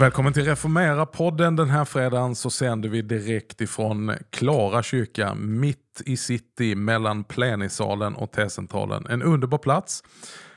[0.00, 1.56] Välkommen till Reformera-podden.
[1.56, 8.14] Den här fredagen så sänder vi direkt ifrån Klara kyrka, mitt i city, mellan plenisalen
[8.14, 9.06] och T-centralen.
[9.06, 10.02] En underbar plats.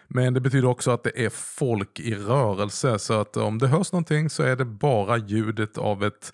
[0.07, 2.99] Men det betyder också att det är folk i rörelse.
[2.99, 6.33] Så att om det hörs någonting så är det bara ljudet av ett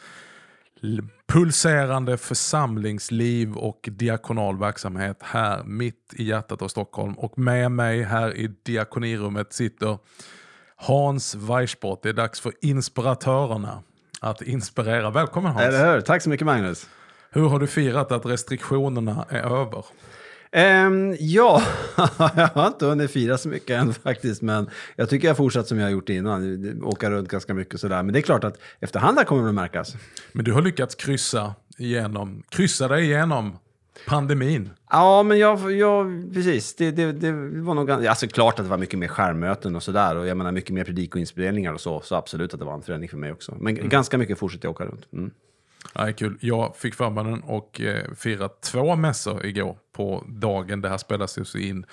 [1.27, 7.13] pulserande församlingsliv och diakonal verksamhet här mitt i hjärtat av Stockholm.
[7.13, 9.97] Och med mig här i diakonirummet sitter
[10.75, 12.03] Hans Weissbrott.
[12.03, 13.83] Det är dags för inspiratörerna
[14.21, 15.09] att inspirera.
[15.09, 15.65] Välkommen Hans.
[15.65, 16.01] Eller hur?
[16.01, 16.89] Tack så mycket Magnus.
[17.31, 19.85] Hur har du firat att restriktionerna är över?
[20.52, 21.62] Um, ja,
[22.17, 25.67] jag har inte hunnit fira så mycket än faktiskt, men jag tycker jag har fortsatt
[25.67, 28.03] som jag har gjort innan, åka runt ganska mycket sådär.
[28.03, 29.95] Men det är klart att efterhand kommer det märkas.
[30.31, 33.58] Men du har lyckats kryssa igenom, kryssa dig igenom
[34.08, 34.69] pandemin.
[34.89, 36.75] Ja, men jag, jag precis.
[36.75, 40.16] Det, det, det var nog alltså klart att det var mycket mer skärmmöten och sådär.
[40.16, 42.02] Och jag menar mycket mer predikoinspelningar och så.
[42.02, 43.56] Så absolut att det var en förändring för mig också.
[43.59, 43.89] Men mm.
[43.89, 45.13] ganska mycket fortsätter jag åka runt.
[45.13, 45.31] Mm.
[45.94, 46.38] Ja, kul.
[46.41, 50.81] Jag fick förmånen och eh, fira två mässor igår på dagen.
[50.81, 51.86] Det här spelas ju in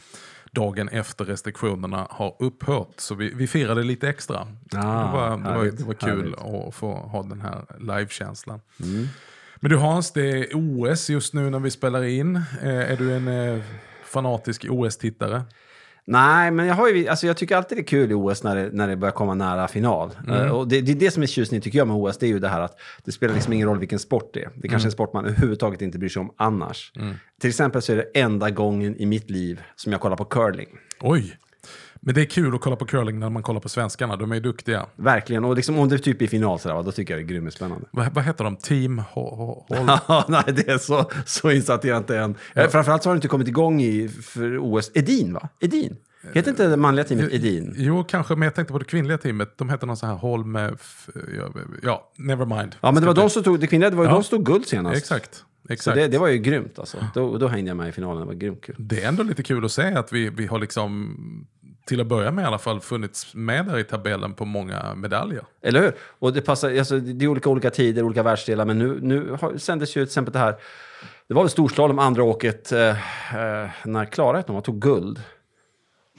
[0.51, 2.93] dagen efter restriktionerna har upphört.
[2.97, 4.37] Så vi, vi firade lite extra.
[4.39, 6.69] Ah, det, var, det, var, det var kul härligt.
[6.69, 8.61] att få ha den här livekänslan.
[8.83, 9.07] Mm.
[9.57, 12.37] Men du Hans, det är OS just nu när vi spelar in.
[12.37, 13.63] Eh, är du en eh,
[14.05, 15.43] fanatisk OS-tittare?
[16.09, 18.57] Nej, men jag, har ju, alltså jag tycker alltid det är kul i OS när
[18.57, 20.11] det, när det börjar komma nära final.
[20.27, 20.41] Mm.
[20.41, 22.29] Uh, och det, det, är det som är tjusning tycker jag med OS, det är
[22.29, 24.51] ju det här att det spelar liksom ingen roll vilken sport det är.
[24.55, 24.81] Det är kanske mm.
[24.81, 26.93] är en sport man överhuvudtaget inte bryr sig om annars.
[26.97, 27.15] Mm.
[27.41, 30.69] Till exempel så är det enda gången i mitt liv som jag kollar på curling.
[31.01, 31.37] Oj!
[32.07, 34.17] Men det är kul att kolla på curling när man kollar på svenskarna.
[34.17, 34.87] De är duktiga.
[34.97, 35.45] Verkligen.
[35.45, 37.55] Och liksom, om det är typ i final sådär, då tycker jag det är grymt
[37.55, 37.87] spännande.
[37.91, 38.57] Vad, vad heter de?
[38.57, 39.65] Team Håll?
[40.29, 42.35] Nej, det är så, så insatt jag inte än.
[42.55, 42.69] Ja.
[42.69, 44.91] Framförallt så har det inte kommit igång i för OS.
[44.95, 45.49] Edin, va?
[45.61, 45.97] Edin?
[46.33, 47.75] Heter inte det manliga teamet Edin?
[47.77, 49.59] Jo, kanske, men jag tänkte på det kvinnliga teamet.
[49.59, 50.59] De heter någon sån här Holm...
[51.83, 52.77] Ja, never mind.
[52.81, 54.15] Ja, men det var de som tog, det kvinnliga, det var ju ja.
[54.15, 54.97] de som tog guld senast.
[54.97, 55.45] Exakt.
[55.69, 55.95] Exakt.
[55.95, 56.99] Så det, det, var ju grymt alltså.
[57.15, 58.77] Då, då hängde jag med i finalen, det var grymt kul.
[58.79, 61.17] Det är ändå lite kul att se att vi, vi har liksom
[61.87, 65.45] till att börja med i alla fall funnits med där i tabellen på många medaljer.
[65.63, 65.95] Eller hur?
[66.19, 69.59] Och det, passar, alltså, det är olika, olika tider, olika världsdelar, men nu, nu har,
[69.59, 70.57] sändes ju till exempel det här,
[71.29, 75.21] det var väl storslalom andra åket eh, eh när Klara tog guld.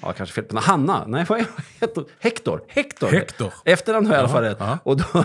[0.02, 1.06] Ja, kanske fel på Hanna.
[1.08, 1.40] Nej, vad
[1.80, 2.62] heter Hector.
[2.68, 3.08] Hector.
[3.08, 3.54] Hector.
[3.66, 4.80] Efternamn har jag i alla fall rätt.
[4.84, 5.24] Och då,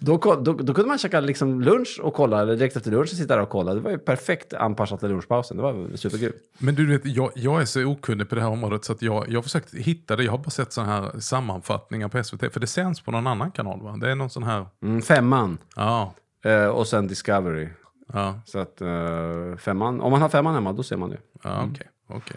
[0.00, 3.36] då, då, då, kunde man käka liksom lunch och kolla, eller direkt efter lunchen sitta
[3.36, 3.74] där och kolla.
[3.74, 5.56] Det var ju perfekt anpassat till lunchpausen.
[5.56, 6.32] Det var superkul.
[6.58, 9.28] Men du vet, jag, jag är så okunnig på det här området så att jag,
[9.28, 10.24] jag har försökt hitta det.
[10.24, 12.52] Jag har bara sett sådana här sammanfattningar på SVT.
[12.52, 13.96] För det sänds på någon annan kanal va?
[14.00, 14.66] Det är någon sån här...
[14.82, 15.58] Mm, femman.
[15.76, 16.14] Ja.
[16.46, 17.68] Uh, och sen Discovery.
[18.12, 18.40] Ja.
[18.44, 21.18] Så att uh, femman, om man har femman hemma då ser man det.
[21.42, 21.74] Ja, mm.
[22.08, 22.36] Okay.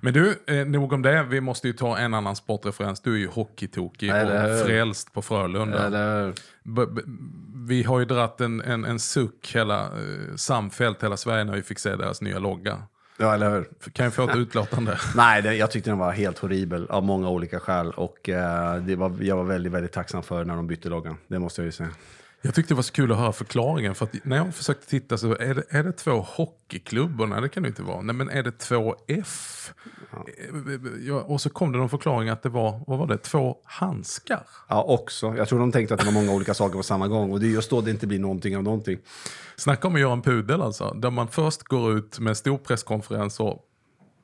[0.00, 1.22] Men du, eh, nog om det.
[1.22, 3.00] Vi måste ju ta en annan sportreferens.
[3.00, 5.86] Du är ju hockeytokig och frälst på Frölunda.
[5.86, 6.32] Eller...
[7.66, 11.62] Vi har ju dratt en, en, en suck hela eh, samfällt, hela Sverige när vi
[11.62, 12.82] fick se deras nya logga.
[13.16, 13.90] Ja, eller hur?
[13.92, 14.98] Kan jag få ett utlåtande?
[15.16, 17.90] Nej, det, jag tyckte den var helt horribel av många olika skäl.
[17.90, 21.16] Och eh, det var, jag var väldigt, väldigt tacksam för när de bytte loggan.
[21.28, 21.90] Det måste jag ju säga.
[22.44, 23.94] Jag tyckte det var så kul att höra förklaringen.
[23.94, 27.26] För när jag försökte titta så är det, är det två hockeyklubbor?
[27.26, 28.00] Nej det kan det inte vara.
[28.00, 29.72] Nej men är det två F?
[30.12, 30.24] Ja.
[31.00, 34.46] Ja, och så kom det någon förklaring att det var, vad var det, två handskar?
[34.68, 35.36] Ja också.
[35.36, 37.32] Jag tror de tänkte att det var många olika saker på samma gång.
[37.32, 38.98] Och det är just då det inte blir någonting av någonting.
[39.56, 40.94] Snacka om att göra en pudel alltså.
[40.94, 43.68] Där man först går ut med stor presskonferens och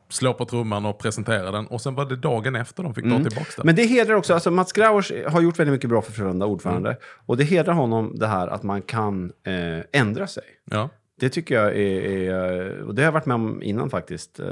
[0.09, 1.67] slå på trumman och presentera den.
[1.67, 3.25] Och sen var det dagen efter de fick mm.
[3.25, 3.67] ta tillbaka den.
[3.67, 6.91] Men det hedrar också, alltså Mats Grauers har gjort väldigt mycket bra för Frölunda, ordförande.
[6.91, 7.03] Mm.
[7.27, 10.45] Och det hedrar honom det här att man kan eh, ändra sig.
[10.71, 10.89] Ja.
[11.21, 14.41] Det tycker jag är, är, och det har jag varit med om innan faktiskt.
[14.41, 14.47] Eh,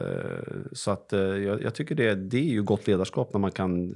[0.72, 3.94] så att eh, jag, jag, tycker det, det är ju gott ledarskap när man kan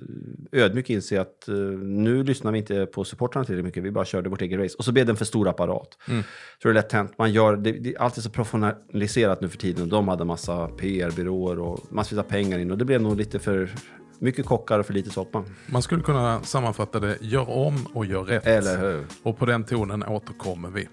[0.53, 4.29] ödmjukt inse att eh, nu lyssnar vi inte på supportrarna tillräckligt mycket, vi bara körde
[4.29, 4.75] vårt eget race.
[4.79, 5.99] Och så blev det en för stor apparat.
[6.09, 6.23] Mm.
[6.63, 7.13] Så det är lätt hänt.
[7.19, 9.89] Man gör, det, det, allt är så professionaliserat nu för tiden.
[9.89, 13.71] De hade massa PR-byråer och massvis av pengar in och det blev nog lite för
[14.19, 15.45] mycket kockar och för lite soppa.
[15.67, 18.47] Man skulle kunna sammanfatta det, gör om och gör rätt.
[18.47, 19.07] Eller hur?
[19.23, 20.89] Och på den tonen återkommer vi.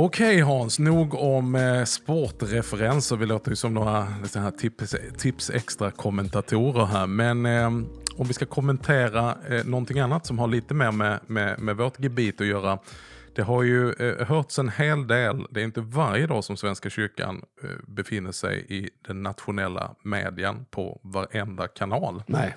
[0.00, 3.16] Okej okay, Hans, nog om eh, sportreferenser.
[3.16, 4.02] Vi låter ju som några
[4.34, 7.06] här tips, tips extra kommentatorer här.
[7.06, 7.66] Men eh,
[8.16, 12.00] om vi ska kommentera eh, någonting annat som har lite mer med, med, med vårt
[12.00, 12.78] gebit att göra
[13.34, 16.90] Det har ju eh, hörts en hel del, det är inte varje dag som Svenska
[16.90, 22.22] kyrkan eh, befinner sig i den nationella medien på varenda kanal.
[22.26, 22.54] Nej.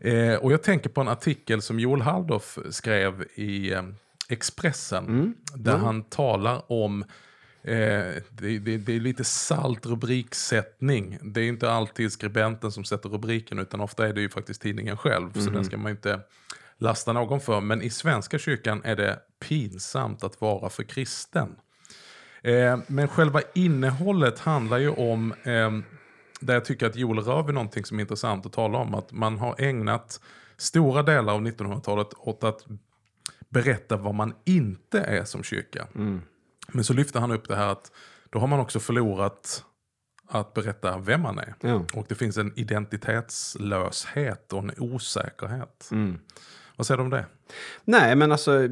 [0.00, 3.82] Eh, och jag tänker på en artikel som Joel Halldorf skrev i eh,
[4.28, 5.06] Expressen.
[5.06, 5.34] Mm.
[5.54, 7.04] Där han talar om
[7.62, 11.18] Eh, det, det, det, är lite salt rubriksättning.
[11.22, 14.96] Det är inte alltid skribenten som sätter rubriken utan ofta är det ju faktiskt tidningen
[14.96, 15.32] själv.
[15.32, 15.52] Så Mhm.
[15.52, 16.20] den ska man inte
[16.78, 17.60] lasta någon för.
[17.60, 21.56] Men i Svenska kyrkan är det pinsamt att vara för kristen.
[22.42, 25.70] Eh, men själva innehållet handlar ju om, eh,
[26.40, 29.12] där jag tycker att Joel rör vid någonting som är intressant att tala om, att
[29.12, 30.20] man har ägnat
[30.56, 32.66] stora delar av 1900-talet åt att
[33.48, 35.88] berätta vad man inte är som kyrka.
[36.68, 37.92] Men så lyfter han upp det här att
[38.30, 39.64] då har man också förlorat
[40.28, 41.54] att berätta vem man är.
[41.60, 41.84] Ja.
[41.94, 45.88] Och det finns en identitetslöshet och en osäkerhet.
[45.92, 46.18] Mm.
[46.76, 47.26] Vad säger du om det?
[47.84, 48.68] Nej, men alltså,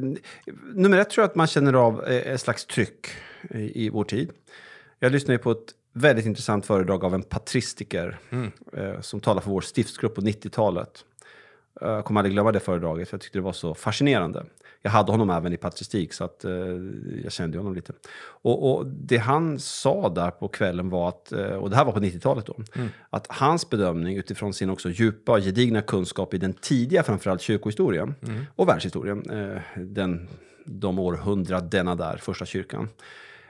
[0.73, 3.07] nummer ett tror jag att man känner av eh, ett slags tryck
[3.49, 4.31] i, i vår tid.
[4.99, 8.19] Jag lyssnade ju på ett väldigt intressant föredrag av en patristiker
[8.73, 11.05] eh, som talar för vår stiftsgrupp på 90-talet.
[11.81, 14.45] Eh, Jag kommer aldrig glömma det föredraget, för jag tyckte det var så fascinerande.
[14.81, 16.51] Jag hade honom även i patristik, så att, eh,
[17.23, 17.93] jag kände honom lite.
[18.19, 21.91] Och, och det han sa där på kvällen var att, eh, och det här var
[21.91, 22.55] på 90-talet då,
[23.09, 28.15] att hans bedömning utifrån sin också djupa och gedigna kunskap i den tidiga, framförallt kyrkohistorien
[28.55, 30.27] och världshistorien, eh, den,
[30.65, 32.89] de århundradena där, första kyrkan.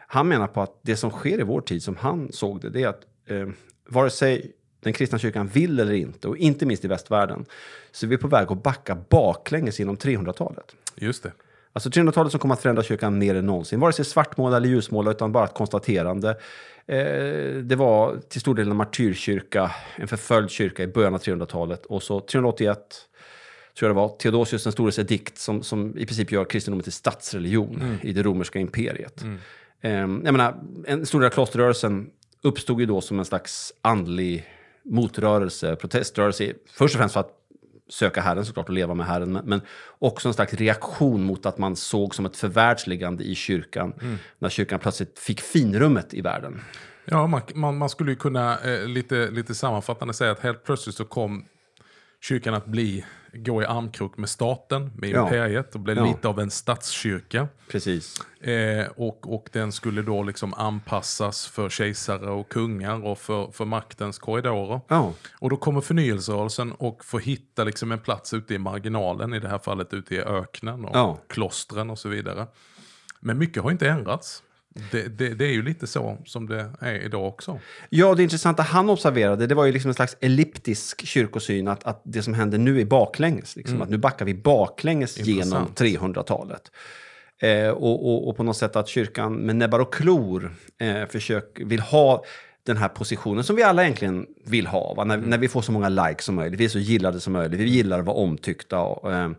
[0.07, 2.83] Han menar på att det som sker i vår tid, som han såg det, det
[2.83, 3.47] är att eh,
[3.89, 7.45] vare sig den kristna kyrkan vill eller inte, och inte minst i västvärlden,
[7.91, 10.75] så är vi på väg att backa baklänges inom 300-talet.
[10.95, 11.31] Just det.
[11.73, 13.79] Alltså 300-talet som kommer att förändra kyrkan mer än någonsin.
[13.79, 16.29] Vare sig svartmåla eller ljusmåla, utan bara ett konstaterande.
[16.85, 21.85] Eh, det var till stor del en martyrkyrka, en förföljd kyrka i början av 300-talet.
[21.85, 22.77] Och så 381,
[23.79, 26.91] tror jag det var, Theodosius den stores edikt som, som i princip gör kristendomen till
[26.91, 29.23] statsreligion i det romerska imperiet.
[29.81, 32.09] Eh, jag menar, en stor del av klosterrörelsen
[32.41, 34.45] uppstod ju då som en slags andlig
[34.89, 36.53] motrörelse, proteströrelse.
[36.71, 37.33] Först och främst för att
[37.89, 39.61] söka Herren såklart och leva med Herren, men,
[39.99, 43.93] också en slags reaktion mot att man såg som ett förvärldsligande i kyrkan
[44.39, 46.61] när kyrkan plötsligt fick finrummet i världen.
[47.05, 50.95] Ja, man, man, man skulle ju kunna eh, lite, lite sammanfattande säga att helt plötsligt
[50.95, 51.45] så kom
[52.21, 53.05] kyrkan att bli,
[53.45, 55.23] gå i armkrok med staten, med Ja.
[55.23, 56.05] imperiet och blev Ja.
[56.05, 57.47] lite av en statskyrka.
[57.71, 58.21] Precis.
[58.41, 63.65] Eh, och, och den skulle då liksom anpassas för kejsare och kungar och för, för
[63.65, 64.81] maktens korridorer.
[64.87, 69.39] Ja, Och då kommer förnyelserörelsen och får hitta liksom en plats ute i marginalen, i
[69.39, 72.47] det här fallet ute i öknen och klostren och så vidare.
[73.19, 74.43] Men mycket har inte ändrats.
[74.91, 77.59] Det, det, det är ju lite så som det är idag också.
[77.89, 82.01] Ja, det intressanta han observerade det var ju liksom en slags elliptisk kyrkosyn, att, att
[82.03, 83.55] det som händer nu är baklänges.
[83.55, 85.79] Liksom, Att nu backar vi baklänges genom Intressant.
[85.79, 86.71] 300-talet.
[87.39, 91.59] Eh, och, och, och på något sätt att kyrkan med näbbar och klor eh, försök,
[91.65, 92.23] vill ha
[92.63, 95.03] den här positionen som vi alla egentligen vill ha.
[95.03, 97.59] När, när vi får så många likes som möjligt, vi är så gillade som möjligt,
[97.59, 98.79] vi gillar att vara omtyckta.
[98.79, 99.29] Och, eh,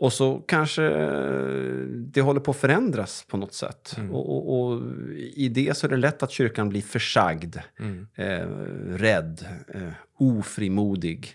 [0.00, 3.96] och så kanske eh, det håller på att förändras på något sätt.
[4.12, 4.80] Och, och, och
[5.34, 7.56] i det så är det lätt att kyrkan blir försagd,
[8.16, 8.46] eh,
[8.88, 11.28] rädd, eh, ofrimodig.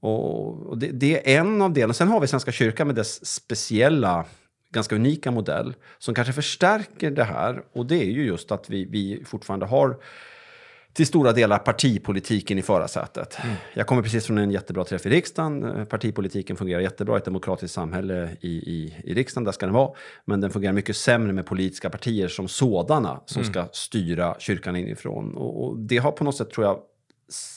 [0.00, 1.94] Och, och det, det är en av delarna.
[1.94, 4.24] Sen har vi Svenska kyrkan med dess speciella,
[4.70, 7.62] ganska unika modell som kanske förstärker det här.
[7.72, 9.96] Och det är ju just att vi, vi fortfarande har
[10.92, 13.38] till stora delar partipolitiken i förarsätet.
[13.74, 15.64] Jag kommer precis från en jättebra träff i riksdagen.
[15.64, 19.74] Eh, Partipolitiken fungerar jättebra i ett demokratiskt samhälle i, i, i riksdagen, där ska den
[19.74, 19.90] vara.
[20.24, 25.34] Men den fungerar mycket sämre med politiska partier som sådana som ska styra kyrkan inifrån.
[25.36, 26.78] Och, och det har på något sätt, tror jag,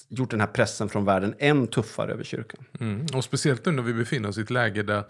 [0.10, 2.66] gjort den här pressen från världen än tuffare över kyrkan.
[2.80, 3.06] Mm.
[3.14, 5.04] Och speciellt nu när vi befinner oss i ett läge där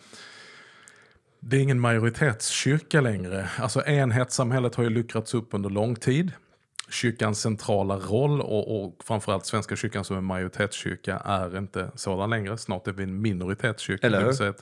[1.40, 3.50] det är ingen majoritetskyrka längre.
[3.60, 6.32] Alltså enhetssamhället har ju luckrats upp under lång tid.
[6.90, 12.58] Kyrkans centrala roll och, och framförallt Svenska kyrkan som en majoritetskyrka är inte sådan längre.
[12.58, 14.08] Snart är vi en minoritetskyrka.
[14.08, 14.54] Eller hur?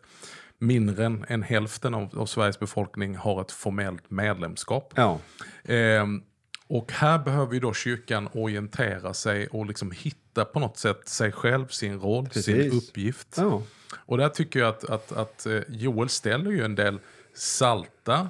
[0.58, 4.94] mindre än, hälften av, av Sveriges befolkning har ett formellt medlemskap.
[4.96, 5.20] Ja,
[5.64, 6.24] Ehm,
[6.68, 11.32] och här behöver ju då kyrkan orientera sig och liksom hitta på något sätt sig
[11.32, 12.90] själv, sin roll, sin Precis.
[12.90, 13.36] uppgift.
[13.38, 13.62] ja.
[14.06, 17.00] Och där tycker jag att, att, att eh, Joel ställer ju en del
[17.34, 18.30] salta,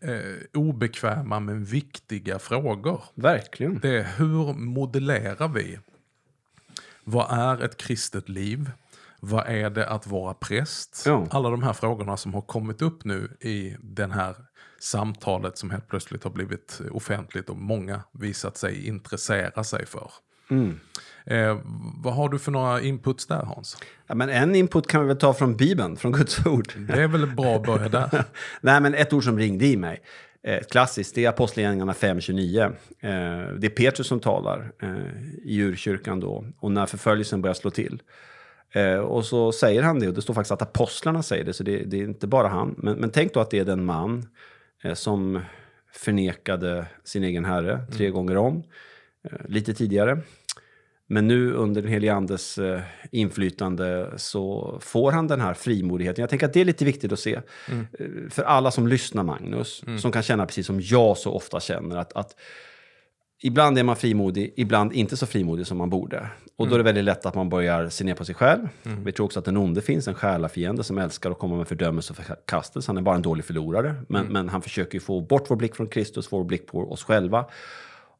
[0.00, 3.02] eh, obekväma men viktiga frågor.
[3.14, 3.78] verkligen.
[3.80, 5.78] Det är hur modellerar vi?
[7.04, 8.70] Vad är ett kristet liv?
[9.20, 11.02] Vad är det att vara präst?
[11.06, 11.26] Ja.
[11.30, 14.36] Alla de här frågorna som har kommit upp nu i den här
[14.80, 20.10] samtalet som helt plötsligt har blivit offentligt och många visat sig intressera sig för.
[21.30, 21.58] Eh,
[22.02, 23.76] vad har du för några inputs där Hans?
[24.06, 26.72] Ja, men en input kan vi väl ta från Bibeln, från Guds ord.
[26.76, 28.24] Det är väl bra att börja där.
[28.60, 30.02] Nej, men ett ord som ringde i mig.
[30.42, 32.64] Eh, klassiskt, det är Apostlagärningarna 5.29.
[32.64, 32.72] Eh,
[33.58, 34.88] det är Petrus som talar eh,
[35.44, 38.02] i djurkyrkan då, och när förföljelsen börjar slå till.
[38.70, 41.62] Eh, och så säger han det, och det står faktiskt att apostlarna säger det, så
[41.62, 42.74] det, det är inte bara han.
[42.78, 44.28] Men, men tänk då att det är den man
[44.82, 45.40] eh, som
[45.92, 48.62] förnekade sin egen herre tre gånger om,
[49.44, 50.18] lite tidigare.
[51.10, 52.80] Men nu under den helige Andes eh,
[53.12, 56.22] inflytande så får han den här frimodigheten.
[56.22, 57.34] Jag tänker att det är lite viktigt att se.
[57.34, 61.96] Eh, för alla som lyssnar, Magnus, som kan känna precis som jag så ofta känner
[61.96, 62.34] att, att
[63.42, 66.26] Ibland är man frimodig, ibland inte så frimodig som man borde.
[66.56, 68.68] Och då är det väldigt lätt att man börjar se ner på sig själv.
[68.82, 72.12] Vi tror också att den onde finns, en själafiende som älskar att komma med fördömelse
[72.12, 72.88] och förkastelse.
[72.88, 73.94] Han är bara en dålig förlorare.
[74.08, 77.04] Men, men han försöker ju få bort vår blick från Kristus, vår blick på oss
[77.04, 77.44] själva.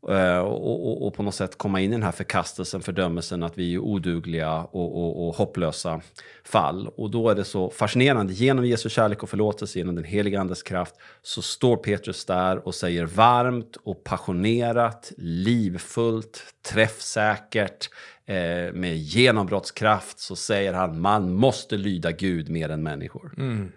[0.08, 3.58] Eh, och, och, och på något sätt komma in i den här förkastelsen, fördömelsen att
[3.58, 6.00] vi är odugliga och, och, och hopplösa
[6.44, 6.88] fall.
[6.96, 10.62] Och då är det så fascinerande, genom Jesu kärlek och förlåtelse, genom den heliga Andes
[10.62, 17.90] kraft, så står Petrus där och säger varmt och passionerat, livfullt, träffsäkert,
[18.26, 23.34] eh, med genombrottskraft, så säger han man måste lyda Gud mer än människor.
[23.36, 23.72] Mm.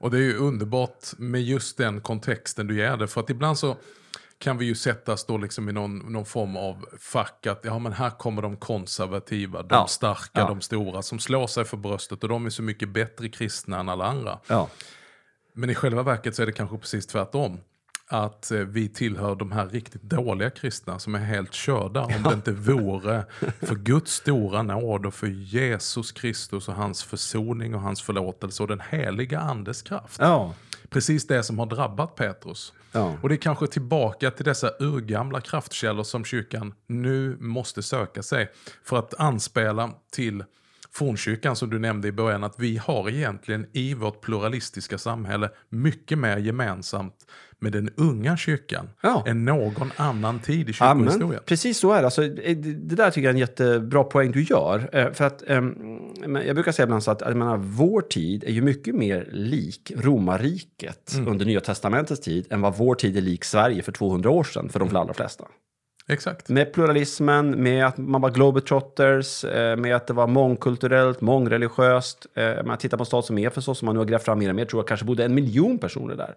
[0.00, 3.06] Och det är ju underbart med just den kontexten du ger det.
[3.06, 3.76] För att ibland så
[4.44, 7.92] kan vi ju sättas då liksom i någon, någon form av fack att ja, men
[7.92, 9.86] här kommer de konservativa, de Ja.
[9.86, 10.48] starka, Ja.
[10.48, 13.88] de stora som slår sig för bröstet och de är så mycket bättre kristna än
[13.88, 14.38] alla andra.
[14.46, 14.68] Ja.
[15.54, 17.60] Men i själva verket så är det kanske precis tvärtom.
[18.08, 22.02] Att eh, vi tillhör de här riktigt dåliga kristna som är helt körda.
[22.04, 23.24] Om det inte vore
[23.62, 28.68] för Guds stora nåd och för Jesus Kristus och hans försoning och hans förlåtelse och
[28.68, 30.16] den heliga andes kraft.
[30.20, 30.54] Ja.
[30.94, 32.72] Precis det som har drabbat Petrus.
[32.92, 33.16] Ja.
[33.22, 38.50] Och det är kanske tillbaka till dessa urgamla kraftkällor som kyrkan nu måste söka sig.
[38.84, 40.44] För att anspela till
[40.90, 46.18] fornkyrkan som du nämnde i början, att vi har egentligen i vårt pluralistiska samhälle mycket
[46.18, 47.14] mer gemensamt
[47.64, 49.24] med den unga kyrkan Ja.
[49.26, 51.04] än någon annan tid i Amen.
[51.04, 51.42] kyrkohistorien.
[51.46, 52.04] Precis så är det.
[52.04, 52.54] Alltså, det.
[52.96, 54.88] Där tycker jag är en jättebra poäng du gör.
[54.92, 55.74] Eh, För att, ehm,
[56.46, 59.92] jag brukar säga ibland så att jag menar, vår tid är ju mycket mer lik
[59.96, 64.44] romarriket under Nya Testamentets tid än vad vår tid är lik Sverige för 200 år
[64.44, 65.44] sedan för de allra flesta.
[66.08, 66.48] Exakt.
[66.48, 72.26] Med pluralismen, med att man var globetrotters, eh, med att det var mångkulturellt, mångreligiöst.
[72.34, 74.48] Eh, Man tittar på en stad som Efesos som man nu har grävt fram mer
[74.48, 76.34] och mer, tror jag kanske bodde en miljon personer där.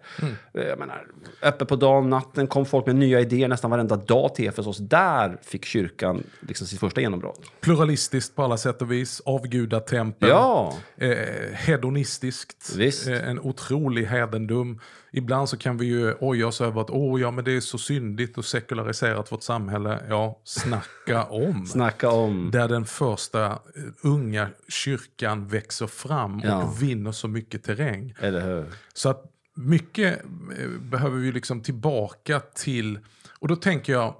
[0.54, 1.06] Eh, Jag menar,
[1.42, 4.78] öppet på dagen, natten kom folk med nya idéer nästan varenda dag till Efesos.
[4.78, 7.40] Där fick kyrkan liksom sitt första genombrott.
[7.60, 10.28] Pluralistiskt på alla sätt och vis, avgudatempel.
[10.28, 11.16] Ja, Eh,
[11.54, 13.06] hedonistiskt, Visst.
[13.08, 14.80] en otrolig hedendom.
[15.12, 17.78] Ibland så kan vi ju oja oss över att Åh, ja, men det är så
[17.78, 20.02] syndigt och sekulariserat vårt samhälle.
[20.08, 21.66] Ja, snacka om.
[21.66, 22.50] snacka om...
[22.52, 23.58] Där den första eh,
[24.02, 26.62] unga kyrkan växer fram Ja.
[26.64, 28.14] och vinner så mycket terräng.
[28.20, 28.66] Eller hur?
[28.94, 29.24] Så att
[29.54, 30.24] mycket
[30.58, 32.98] eh, behöver vi liksom tillbaka till,
[33.38, 34.14] och då tänker jag,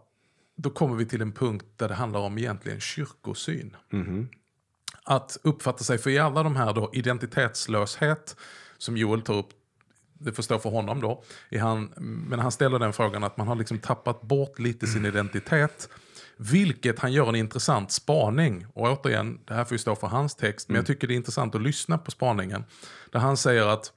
[0.56, 3.76] då kommer vi till en punkt där det handlar om egentligen kyrkosyn.
[5.04, 8.36] Att uppfatta sig, för i alla de här då identitetslöshet
[8.78, 9.48] som Joel tar upp,
[10.18, 11.22] det får stå för honom då,
[11.60, 15.88] han, men han ställer den frågan att man har liksom tappat bort lite sin identitet.
[16.40, 18.66] Vilket han gör en intressant spaning.
[18.74, 21.16] Och återigen, det här får ju stå för hans text, men jag tycker det är
[21.16, 22.64] intressant att lyssna på spaningen.
[23.12, 23.92] Där han säger att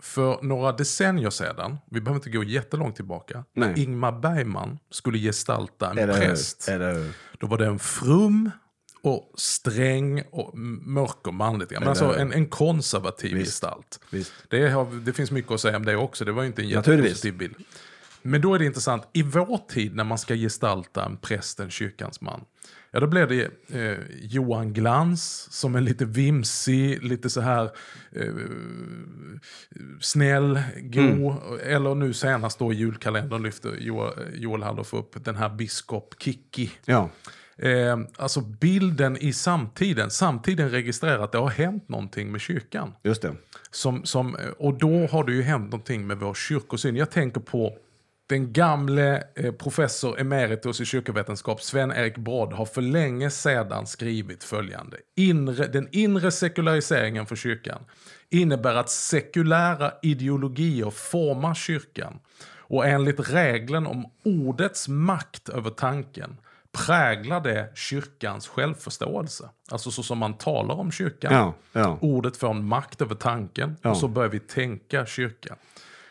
[0.00, 3.68] för några decennier sedan, vi behöver inte gå jättelångt tillbaka, Nej.
[3.68, 6.68] när Ingmar Bergman skulle gestalta en Eller präst.
[6.68, 6.74] hur?
[6.74, 7.12] Eller hur?
[7.38, 8.50] Då var det en frum
[9.04, 11.70] och sträng och mörk och manligt.
[11.70, 14.00] Men alltså en, en konservativ gestalt.
[14.10, 14.32] Visst.
[14.48, 16.24] Det, har, det finns mycket att säga om det också.
[16.24, 17.54] Det var ju inte en jättepositiv bild.
[18.22, 21.70] Men då är det intressant, i vår tid när man ska gestalta en präst, en
[21.70, 22.44] kyrkans man.
[22.90, 27.70] Ja, då blev det eh, Johan Glans som är lite vimsig, lite så här
[28.12, 28.34] eh,
[30.00, 31.36] snäll, god.
[31.62, 36.70] Eller nu senast då i julkalendern lyfter Joel, Joel Halldorf upp den här biskop Kikki.
[36.84, 37.10] Ja.
[37.56, 42.94] Eh, alltså bilden i samtiden, samtiden registrerar att det har hänt någonting med kyrkan.
[43.02, 43.34] Just det.
[43.70, 46.96] Som, som, och då har det ju hänt någonting med vår kyrkosyn.
[46.96, 47.78] Jag tänker på
[48.26, 54.96] den gamle eh, professor emeritus i kyrkovetenskap, Sven-Erik Brodd, har för länge sedan skrivit följande.
[55.16, 57.84] Inre, den inre sekulariseringen för kyrkan
[58.30, 62.18] innebär att sekulära ideologier formar kyrkan.
[62.66, 66.36] Och enligt regeln om ordets makt över tanken
[66.74, 69.48] präglar det kyrkans självförståelse.
[69.70, 71.32] Alltså så som man talar om kyrkan.
[71.32, 71.98] Ja, ja.
[72.00, 73.90] Ordet får en makt över tanken Ja.
[73.90, 75.56] och så börjar vi tänka kyrka.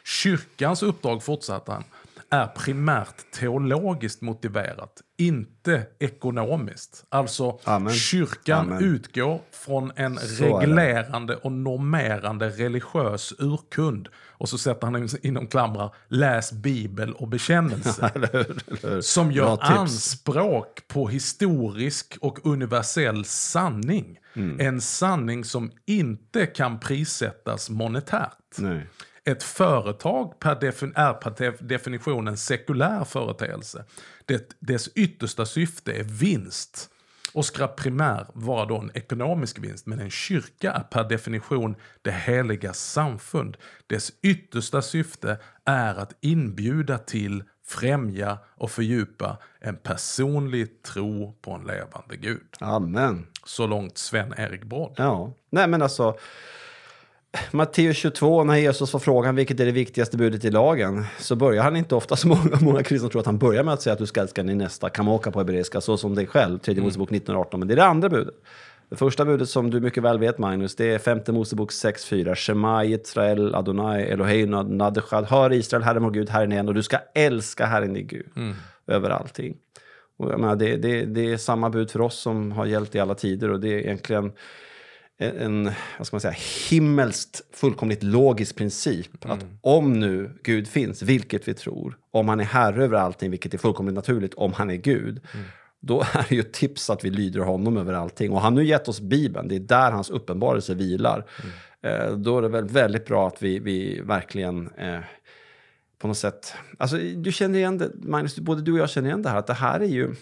[0.06, 1.84] Kyrkans uppdrag, fortsatte han,
[2.34, 7.06] är primärt teologiskt motiverat, inte ekonomiskt.
[7.10, 7.94] Alltså, Amen.
[7.94, 8.84] kyrkan Amen.
[8.84, 14.10] utgår från en Så reglerande och normerande religiös urkund.
[14.18, 18.12] Och så sätter han in- inom klamrar, läs bibel och bekännelse.
[19.02, 24.18] Som gör anspråk på historisk och universell sanning.
[24.36, 24.60] Mm.
[24.60, 28.38] En sanning som inte kan prissättas monetärt.
[28.58, 28.88] Nej.
[29.26, 33.86] Ett företag per defin- är per def- definition en sekulär företeelse.
[34.26, 36.90] Det, dess yttersta syfte är vinst
[37.34, 39.86] och ska primär vara då en ekonomisk vinst.
[39.86, 43.58] Men en kyrka är per definition det heliga samfund.
[43.88, 51.64] Dess yttersta syfte är att inbjuda till, främja och fördjupa en personlig tro på en
[51.68, 52.48] levande Gud.
[52.60, 53.28] Amen.
[53.46, 54.94] Så långt Sven-Erik Brodd.
[54.98, 55.34] Ja.
[55.50, 56.18] Nej, men alltså.
[57.52, 61.64] Matteus 22, när Jesus får frågan vilket är det viktigaste budet i lagen, så börjar
[61.64, 64.00] han inte ofta, så många, många kristna tror att han börjar med att säga att
[64.00, 67.60] du ska älska din nästa, kamoka på hebreiska, så som dig själv, tredje Mosebok 1918,
[67.60, 68.36] men det är det andra budet.
[68.90, 72.36] Det första budet som du mycket väl vet Magnus, det är femte Mosebok 6.4.
[72.36, 75.26] Shema Israel Adonai Eloheinu Nadechad.
[75.26, 78.26] Hör Israel, Herren vår Gud, Herren är en och du ska älska Herren din Gud
[78.88, 79.56] över allting.
[80.18, 83.00] Och jag menar, det, det, det är samma bud för oss som har gällt i
[83.00, 84.32] alla tider och det är egentligen
[85.20, 86.36] en, vad ska man säga,
[86.70, 89.26] himmelskt fullkomligt logisk princip.
[89.26, 93.54] Att om nu Gud finns, vilket vi tror, om han är herre över allting, vilket
[93.54, 95.22] är fullkomligt naturligt, om han är Gud,
[95.80, 98.32] då är det ju ett tips att vi lyder honom över allting.
[98.32, 101.26] Och han har nu gett oss Bibeln, det är där hans uppenbarelse vilar.
[101.82, 105.00] Eh, då är det väl väldigt bra att vi, vi verkligen eh,
[106.00, 106.54] på något sätt...
[106.78, 109.48] Alltså, du känner igen det, Magnus, både du och jag känner igen det här, att
[109.48, 110.16] det här är ju...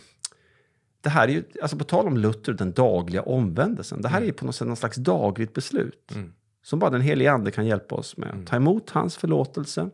[1.01, 4.01] Det här är ju, alltså på tal om Luther, den dagliga omvändelsen.
[4.01, 6.11] Det här är ju på något sätt någon slags dagligt beslut.
[6.63, 8.47] Som bara den helige ande kan hjälpa oss med.
[8.49, 9.89] Ta emot hans förlåtelse.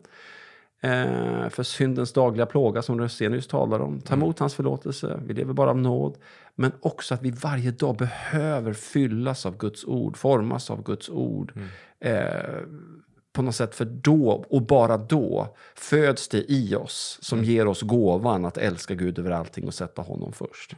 [0.81, 4.01] Eh, för syndens dagliga plåga som Rosenius talar om.
[4.01, 5.19] Ta emot hans förlåtelse.
[5.25, 6.17] Vi lever bara av nåd.
[6.55, 10.17] Men också att vi varje dag behöver fyllas av Guds ord.
[10.17, 11.53] Formas av Guds ord.
[11.99, 12.61] Eh,
[13.37, 17.81] på något sätt, för då och bara då föds det i oss som ger oss
[17.81, 20.75] gåvan att älska Gud över allting och sätta honom först.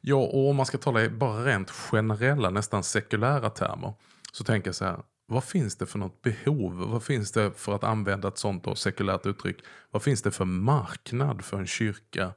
[0.00, 3.94] Ja, och om man ska tala i bara rent generella, nästan sekulära termer,
[4.32, 6.74] så tänker jag så här, vad finns det för något behov?
[6.90, 9.56] Vad finns det för att använda ett sånt då, sekulärt uttryck?
[9.90, 12.32] Vad finns det för marknad för en kyrka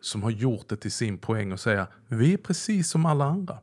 [0.00, 3.58] som har gjort det till sin poäng och säga, vi är precis som alla andra.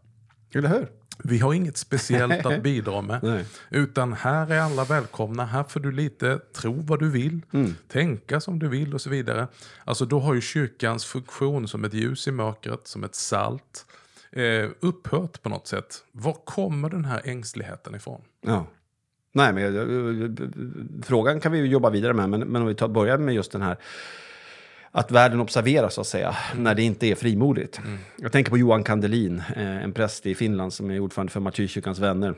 [0.54, 0.97] Eller hur?
[1.24, 3.46] Vi har inget speciellt att bidra med.
[3.70, 5.46] Utan här är alla välkomna.
[5.46, 7.42] Här får du lite tro vad du vill.
[7.54, 7.76] Mm.
[7.88, 9.48] Tänka som du vill och så vidare.
[9.86, 13.86] Alltså då har ju kyrkans funktion som ett ljus i mörkret, som ett salt,
[14.32, 16.04] eh, upphört på något sätt.
[16.12, 18.22] Var kommer den här ängsligheten ifrån?
[18.42, 18.68] Ja.
[19.32, 23.36] Nej, men frågan kan vi jobba vidare med, men, men om vi tar, börjar med
[23.36, 23.78] just den här
[24.92, 27.80] att världen observerar så att säga, när det inte är frimodigt.
[28.18, 32.00] Jag tänker på Johan Kandelin, eh, en präst i Finland som är ordförande för Martyrkyrkans
[32.00, 32.36] vänner.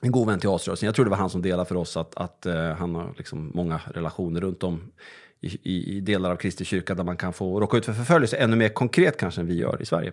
[0.00, 0.86] En god vän till asrörelsen.
[0.86, 3.50] Jag tror det var han som delade för oss att, att eh, han har liksom
[3.54, 4.92] många relationer runt om
[5.40, 8.36] i, i, i delar av Kristi kyrka där man kan få råka ut för förföljelse
[8.36, 10.12] ännu mer konkret kanske än vi gör i Sverige.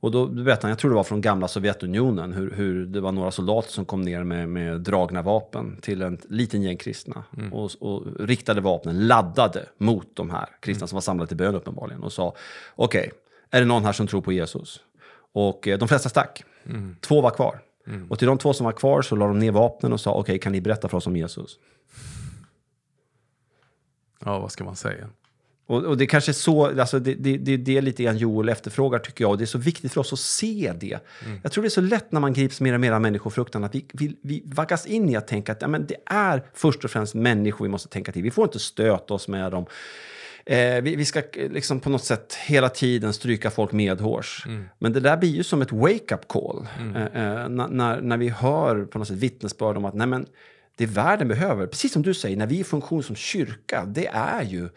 [0.00, 3.12] Och då berättade han, jag tror det var från gamla Sovjetunionen, hur, hur det var
[3.12, 7.24] några soldater som kom ner med, med dragna vapen till en liten gäng kristna.
[7.52, 12.02] Och, och riktade vapnen, laddade mot de här kristna som var samlade till bön uppenbarligen.
[12.02, 12.34] Och sa,
[12.76, 13.12] okej,
[13.50, 14.80] är det någon här som tror på Jesus?
[15.32, 16.44] Och eh, de flesta stack.
[17.00, 17.60] Två var kvar.
[18.08, 20.38] Och till de två som var kvar så la de ner vapnen och sa, okej,
[20.38, 21.58] kan ni berätta för oss om Jesus?
[24.24, 25.08] Ja, vad ska man säga?
[25.66, 28.48] Och, och det kanske är så, alltså det, det, det, det är lite grann Joel
[28.48, 29.30] efterfrågar tycker jag.
[29.30, 30.98] Och det är så viktigt för oss att se det.
[31.42, 33.74] Jag tror det är så lätt när man grips mer och mer av människofruktan att
[33.74, 36.90] vi, vi, vi vaggas in i att tänka att ja, men det är först och
[36.90, 38.22] främst människor vi måste tänka till.
[38.22, 39.66] Vi får inte stöta oss med dem.
[40.46, 44.46] Eh, vi, vi ska eh, liksom på något sätt hela tiden stryka folk medhårs.
[44.78, 46.66] Men det där blir ju som ett wake-up call.
[46.96, 50.26] Eh, eh, när, när, vi hör på något sätt vittnesbörd om att nej, men,
[50.76, 54.42] det världen behöver, precis som du säger, när vi är funktion som kyrka, det är
[54.42, 54.68] ju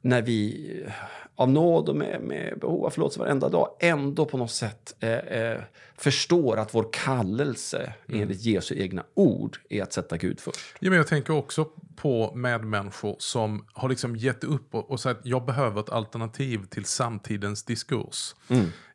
[0.00, 0.92] när vi eh,
[1.34, 5.10] av nåd och med, med behov av förlåtelse varenda dag ändå på något sätt eh,
[5.10, 5.60] eh,
[5.96, 10.60] förstår att vår kallelse enligt Jesu egna ord är att sätta Gud först.
[10.78, 15.20] Ja, men jag tänker också på medmänniskor som har liksom gett upp och, och sagt
[15.24, 18.34] jag behöver ett alternativ till samtidens diskurs.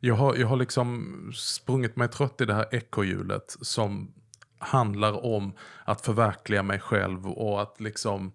[0.00, 4.12] Jag, har, jag har liksom sprungit mig trött i det här ekorrhjulet som
[4.58, 5.52] handlar om
[5.84, 8.32] att förverkliga mig själv och att liksom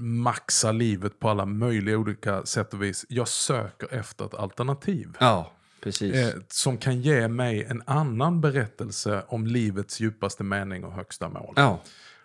[0.00, 3.06] maxa livet på alla möjliga olika sätt och vis.
[3.08, 5.16] Jag söker efter ett alternativ.
[5.20, 6.14] Ja, precis.
[6.14, 11.54] Eh, som kan ge mig en annan berättelse om livets djupaste mening och högsta mål.
[11.56, 11.80] Ja,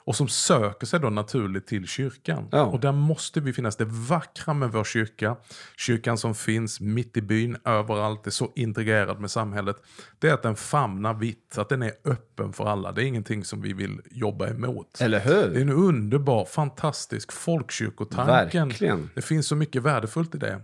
[0.05, 2.47] Och som söker sig då naturligt till kyrkan.
[2.51, 2.61] Ja.
[2.63, 3.75] Och där måste vi finnas.
[3.75, 5.35] Det vackra med vår kyrka,
[5.77, 9.75] kyrkan som finns mitt i byn, överallt, är så integrerad med samhället.
[10.19, 12.91] Det är att den famnar vitt, att den är öppen för alla.
[12.91, 15.01] Det är ingenting som vi vill jobba emot.
[15.01, 15.49] Eller hur?
[15.49, 18.67] Det är en underbar, fantastisk folkkyrkotanken.
[18.67, 19.09] Verkligen.
[19.15, 20.61] Det finns så mycket värdefullt i det.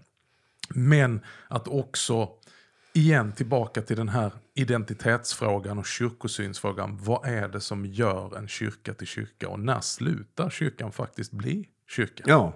[0.76, 2.30] Men att också,
[3.00, 6.98] igen tillbaka till den här identitetsfrågan och kyrkosynsfrågan.
[7.02, 9.50] Vad är det som gör en kyrka till kyrka?
[9.50, 12.24] Och när slutar kyrkan faktiskt bli kyrka?
[12.28, 12.54] Ja.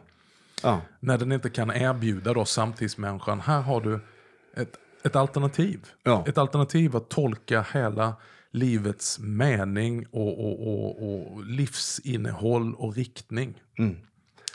[0.63, 0.81] ja.
[0.99, 3.99] När den inte kan erbjuda då samtidsmänniskan, här har du
[4.55, 5.79] ett, ett alternativ.
[6.03, 6.25] Ja.
[6.27, 8.15] Ett alternativ att tolka hela
[8.51, 13.61] livets mening och, och, och, och livsinnehåll och riktning.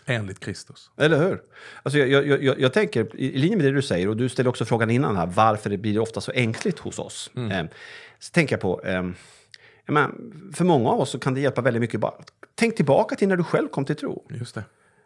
[0.08, 0.90] Enligt Kristus.
[0.96, 1.42] Eller hur?
[1.82, 4.50] Alltså jag, jag, jag, jag tänker, i linje med det du säger, och du ställde
[4.50, 7.30] också frågan innan här, varför det blir ofta så ängsligt hos oss.
[7.36, 7.64] Eh,
[8.18, 9.02] så tänker jag på, eh,
[9.86, 10.10] menar,
[10.54, 12.00] för många av oss så kan det hjälpa väldigt mycket.
[12.00, 12.14] Bara,
[12.54, 14.26] tänk tillbaka till när du själv kom till tro.
[14.30, 14.64] Just det.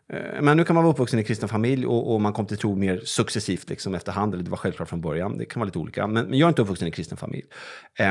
[0.08, 2.46] Eh, men nu kan man vara uppvuxen i en kristen familj och, och man kom
[2.46, 4.34] till tro mer successivt liksom efterhand.
[4.34, 5.38] Eller det var självklart från början.
[5.38, 6.06] Det kan vara lite olika.
[6.06, 7.44] Men, men jag är inte uppvuxen i en kristen familj.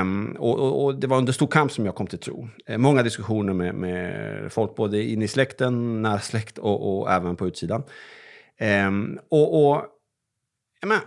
[0.01, 2.49] Um, och, och, och det var under stor kamp som jag kom till tro.
[2.65, 7.35] Eh, många diskussioner med, med folk både in i släkten, nära släkt och, och även
[7.35, 7.83] på utsidan.
[8.87, 9.85] Um, och, och
[10.81, 11.03] jag menar,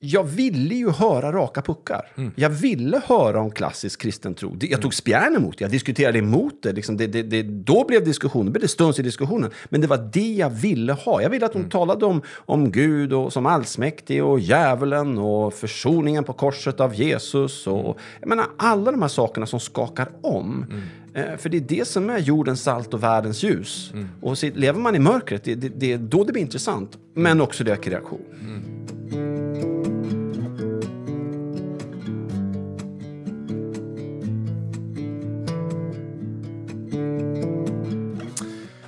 [0.00, 2.12] jag ville ju höra raka puckar.
[2.36, 4.56] Jag ville höra om klassisk kristen tro.
[4.60, 6.72] Jag tog spjärn emot det, jag diskuterade emot det.
[6.72, 9.50] Liksom det, det, det då blev diskussionen, blev det stuns i diskussionen.
[9.68, 11.22] Men det var det jag ville ha.
[11.22, 16.24] Jag ville att de talade om, om Gud och som allsmäktig och djävulen och försoningen
[16.24, 17.66] på korset av Jesus.
[17.66, 20.66] Och, jag menar, alla de här sakerna som skakar om.
[21.14, 23.92] Eh, För det är det som är jordens salt och världens ljus.
[24.22, 26.98] Och så lever man i mörkret, det, det, det är då det blir intressant.
[27.14, 28.20] Men också det reaktion.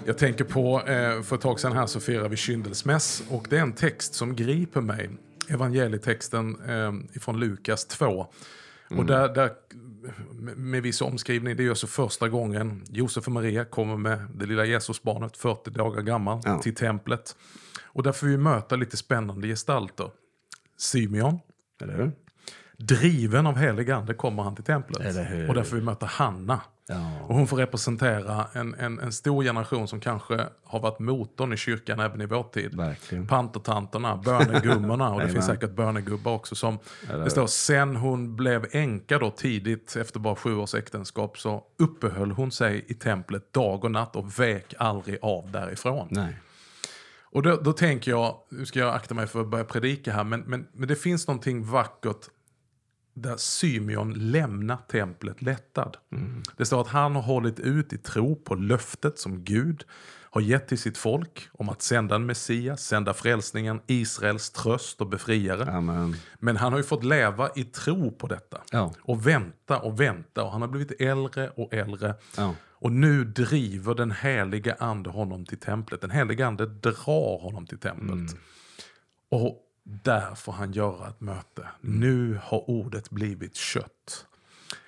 [0.07, 3.57] Jag tänker på, eh, för ett tag sedan här så firar vi kyndelsmäss och det
[3.59, 5.11] är en text som griper mig.
[5.49, 8.27] Evangelietexten eh, ifrån Lukas 2.
[8.91, 9.51] Och där, där,
[10.57, 14.65] med- viss omskrivning, det är alltså första gången Josef och Maria kommer med det lilla
[14.65, 16.59] Jesusbarnet, 40 dagar gammal, Ja.
[16.63, 17.37] till templet.
[17.85, 20.11] Och där får vi möta lite spännande gestalter.
[20.79, 21.39] Simeon,
[21.83, 22.13] Eller hur?
[22.77, 24.99] Driven av helig ande kommer han till templet.
[25.49, 26.61] Och där får vi möta Hanna.
[26.89, 27.21] Ja.
[27.29, 31.57] Och hon får representera en, en, en stor generation som kanske har varit motorn i
[31.57, 32.75] kyrkan även i vår tid.
[32.75, 33.27] Verkligen.
[33.27, 36.55] Pantertanterna, bönegummorna och det finns säkert bönegubbar också.
[36.55, 41.65] Som, det står, sen hon blev änka då tidigt efter bara sju års äktenskap så
[41.79, 46.09] uppehöll hon sig i templet dag och natt och vek aldrig av därifrån.
[46.11, 46.37] Nej.
[47.37, 50.25] Och då, då tänker jag, nu ska jag akta mig för att börja predika här,
[50.25, 52.29] men, men, men det finns någonting vackert
[53.17, 55.97] där Symeon lämnar templet lättad.
[56.57, 59.85] Det står att han har hållit ut i tro på löftet som Gud
[60.31, 65.07] har gett till sitt folk om att sända en Messias, sända frälsningen, Israels tröst och
[65.07, 65.73] befriare.
[65.73, 66.17] Amen.
[66.39, 68.61] Men han har ju fått leva i tro på detta.
[68.73, 68.95] Ja.
[69.03, 72.15] Och vänta och vänta och han har blivit äldre och äldre.
[72.37, 72.55] Ja.
[72.71, 76.01] Och nu driver den helige ande honom till templet.
[76.01, 78.37] Den helige ande drar honom till templet.
[79.31, 81.69] Och där får han göra ett möte.
[81.81, 84.27] Nu har ordet blivit kött.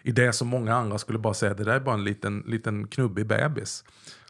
[0.02, 2.88] I det som många andra skulle bara säga, det där är bara en liten, liten
[2.88, 3.84] knubbig bebis.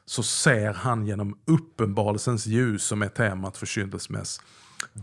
[0.05, 4.41] Så ser han genom uppenbarelsens ljus som är temat för kyndelsmäss.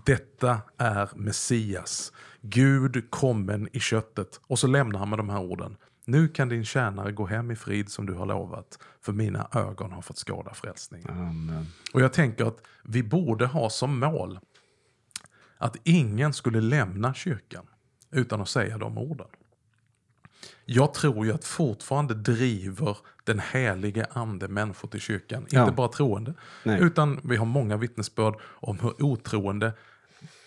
[0.06, 4.40] Detta är Messias, Gud kommen i köttet.
[4.48, 5.78] Och så lämnar han med de här orden.
[6.06, 9.92] Nu kan din tjänare gå hem i frid som du har lovat, för mina ögon
[9.92, 11.10] har fått skåda frälsningen.
[11.10, 11.68] Amen.
[11.94, 14.40] Och jag tänker att vi borde ha som mål
[15.66, 17.66] att ingen skulle lämna kyrkan
[18.12, 19.28] utan att säga de orden.
[20.66, 25.46] Jag tror ju att fortfarande driver den helige ande människor till kyrkan.
[25.50, 25.62] Ja.
[25.62, 26.80] Inte bara troende, Nej.
[26.82, 29.74] utan vi har många vittnesbörd om hur otroende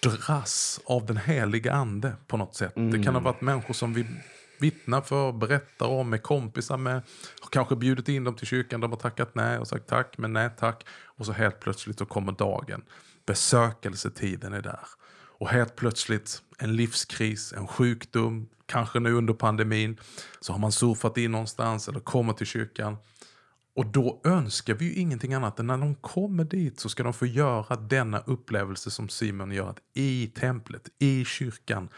[0.03, 2.73] dras av den helige ande på något sätt.
[2.75, 4.07] Det kan ha varit människor som vi
[4.61, 7.03] vittnar för, berättar om, är kompisar med,
[7.41, 10.33] har kanske bjudit in dem till kyrkan, de har tackat nej och sagt tack, men
[10.33, 10.87] nej tack.
[11.05, 12.83] Och så helt plötsligt så kommer dagen.
[13.27, 14.98] Besökelsetiden är där.
[15.39, 20.01] Och helt plötsligt en livskris, en sjukdom, kanske nu under pandemin,
[20.41, 22.97] så har man surfat in någonstans eller kommer till kyrkan.
[23.77, 27.13] Och då önskar vi ju ingenting annat än när de kommer dit så ska de
[27.13, 29.71] få göra denna upplevelse som Simon gör.
[29.71, 31.89] Att I templet, i kyrkan,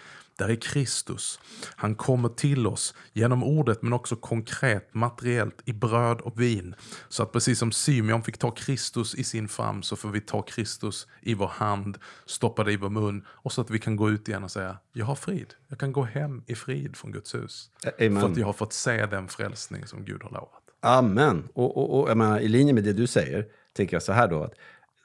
[0.40, 1.40] där är Kristus.
[1.76, 6.74] Han kommer till oss genom ordet men också konkret, materiellt, i bröd och vin.
[7.09, 10.42] Så att precis som Simeon fick ta Kristus i sin famn så får vi ta
[10.42, 14.11] Kristus i vår hand, stoppa det i vår mun och så att vi kan gå
[14.11, 15.55] ut igen och säga jag har frid.
[15.68, 17.70] Jag kan gå hem i frid från Guds hus.
[17.98, 18.20] Amen.
[18.20, 20.62] För att jag har fått se den frälsning som Gud har lovat.
[20.81, 21.48] Amen.
[21.55, 24.29] Och, och, och jag menar, i linje med det du säger, tänker jag så här
[24.29, 24.42] då.
[24.42, 24.55] Att,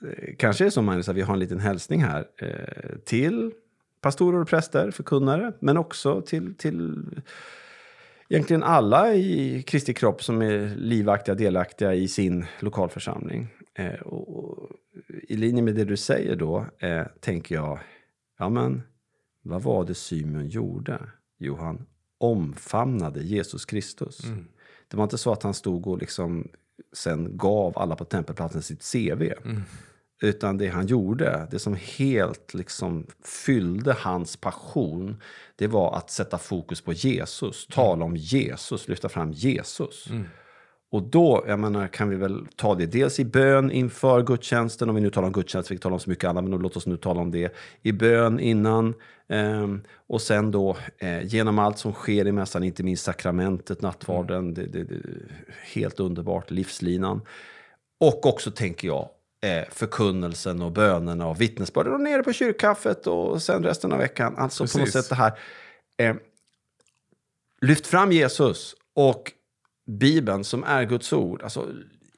[0.02, 3.52] eh, kanske är det så, Magnus, att vi har en liten hälsning här eh, till
[4.06, 7.06] pastorer och präster, förkunnare, men också till, till
[8.30, 13.48] egentligen alla i Kristi kropp som är livaktiga, delaktiga i sin lokalförsamling.
[13.74, 14.70] Eh, och,
[15.28, 17.80] I linje med det du säger då, eh, tänker jag,
[18.40, 18.82] ja men,
[19.42, 21.00] vad var det Symeon gjorde?
[21.38, 21.86] Jo, han
[22.18, 24.24] omfamnade Jesus Kristus.
[24.24, 24.48] Mm.
[24.88, 26.48] Det var inte så att han stod och liksom
[26.94, 29.22] sen gav alla på tempelplatsen sitt CV.
[29.22, 29.62] Mm.
[30.22, 33.08] Utan det han gjorde, det som helt liksom
[33.46, 35.22] fyllde hans passion,
[35.56, 40.10] det var att sätta fokus på Jesus, tala om Jesus, lyfta fram Jesus.
[40.10, 40.26] Mm.
[40.92, 44.96] Och då, jag menar, kan vi väl ta det dels i bön inför gudstjänsten, om
[44.96, 46.98] vi nu talar om gudstjänst, vi talar om så mycket annat, men låt oss nu
[46.98, 47.56] tala om det.
[47.82, 48.94] I bön innan,
[49.28, 49.68] eh,
[50.08, 54.54] och sen då eh, genom allt som sker i mässan, inte minst sakramentet, nattvarden, Mm.
[54.54, 55.02] det, det, det,
[55.74, 57.22] helt underbart, livslinan.
[58.00, 59.10] Och också, tänker jag,
[59.72, 64.36] förkunnelsen och bönerna och vittnesbörden och nere på kyrkkaffet och sen resten av veckan.
[64.38, 64.94] Alltså på något Precis.
[64.94, 65.40] sätt det här.
[65.98, 66.16] Eh,
[67.62, 69.32] lyft fram Jesus och
[69.88, 71.44] Bibeln som är Guds ord.
[71.44, 71.68] Alltså,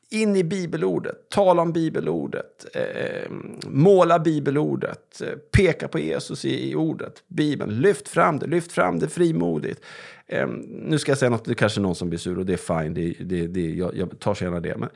[0.09, 3.31] in i bibelordet, tala om bibelordet, eh,
[3.67, 7.81] måla bibelordet, eh, peka på Jesus i, i ordet, Bibeln.
[7.81, 9.81] Lyft fram det, lyft fram det frimodigt.
[10.27, 12.53] Eh, nu ska jag säga något, det är kanske någon som blir sur och det
[12.53, 14.77] är fine, det, det, det, jag, jag tar så gärna det.
[14.77, 14.89] Men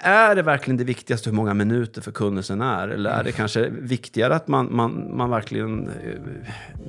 [0.00, 2.88] är det verkligen det viktigaste hur många minuter förkunnelsen är?
[2.88, 5.92] Eller är det kanske viktigare att man, man, man verkligen eh,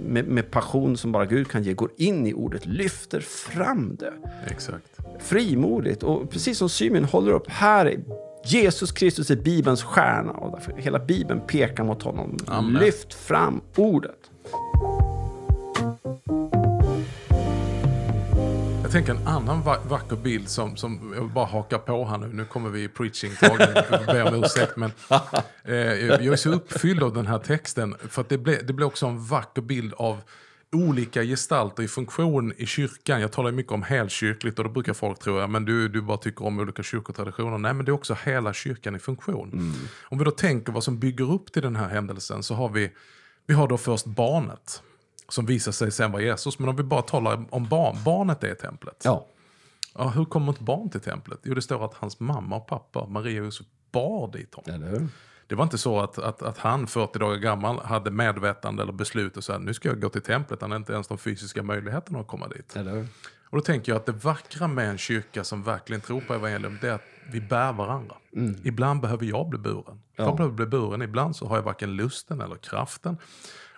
[0.08, 4.14] med, med passion som bara Gud kan ge går in i ordet, lyfter fram det
[4.48, 5.00] Exakt.
[5.20, 6.04] frimodigt?
[6.04, 8.00] Och precis som Symeon håller upp, här är
[8.46, 12.38] Jesus Kristus är Bibelns stjärna och därför hela Bibeln pekar mot honom.
[12.48, 12.82] Amen.
[12.82, 14.29] Lyft fram ordet.
[18.90, 22.28] Jag tänker en annan va- vacker bild som, som jag bara hakar på här nu.
[22.28, 23.68] Nu kommer vi i preaching-tagen,
[24.06, 24.78] ber om ursäkt.
[24.78, 24.92] Men,
[25.64, 27.96] eh, jag är så uppfylld av den här texten.
[28.10, 30.22] För att det blir, det blir också en vacker bild av
[30.72, 33.22] olika gestalter i funktion i kyrkan.
[33.22, 36.46] Jag talar mycket om helkyrkligt och då brukar folk tro att du, du bara tycker
[36.46, 37.58] om olika kyrkotraditioner.
[37.58, 39.74] Nej, men det är också hela kyrkan i funktion.
[40.04, 42.92] Om vi då tänker vad som bygger upp till den här händelsen så har vi,
[43.48, 44.82] vi har då först barnet
[45.30, 46.60] som visar sig sen vara Jesus.
[46.60, 49.02] Men om vi bara talar om barn, barnet är templet.
[49.04, 49.28] Ja.
[49.96, 51.40] Ja, hur kommer ett barn till templet?
[51.44, 54.82] Jo, det står att hans mamma och pappa, Maria och Josef, bar dit honom.
[54.82, 55.08] Eller hur?
[55.48, 59.38] Det var inte så att, att, att han, 40 dagar gammal, hade medvetande eller beslut
[59.38, 60.62] och sa nu ska jag gå till templet.
[60.62, 62.76] Han hade inte ens de fysiska möjligheterna att komma dit.
[62.76, 63.08] Eller hur?
[63.50, 66.78] Och då tänker jag att det vackra med en kyrka som verkligen tror på evangelium,
[66.82, 68.16] det är att vi bär varandra.
[68.64, 70.02] Ibland behöver jag bli buren.
[70.16, 71.02] Jag behöver bli buren.
[71.02, 73.18] Ibland så har jag varken lusten eller kraften.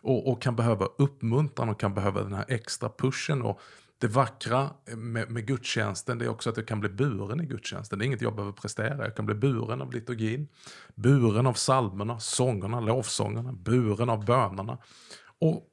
[0.02, 3.42] Och, och kan behöva uppmuntran och kan behöva den här extra pushen.
[3.42, 3.62] Och
[3.98, 8.00] det vackra med, med gudstjänsten det är också att jag kan bli buren i gudstjänsten.
[8.00, 9.04] Det är inget jag behöver prestera.
[9.04, 10.48] Jag kan bli buren av liturgin,
[10.96, 14.78] buren av psalmerna, sångerna, lovsångerna, buren av bönerna.
[15.40, 15.68] Och